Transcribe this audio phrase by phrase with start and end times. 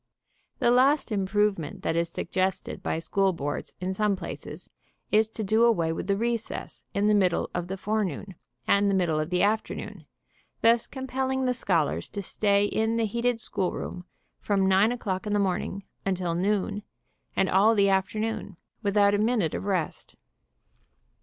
[0.57, 4.67] The last "improvement" that is suggested by school boards in some places
[5.11, 8.33] is to do away with the recess in the middle of the fore noon
[8.67, 10.07] and the middle of the afternoon,
[10.63, 14.05] thus compel ling the scholars to stay in the heated schoolroom
[14.39, 16.81] from 9 o'clock in the morning until noon,
[17.35, 20.15] and all the afternoon, without a minute of rest.